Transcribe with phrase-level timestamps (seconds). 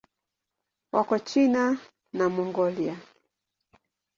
[0.93, 1.63] Wako China
[2.17, 2.95] na Mongolia.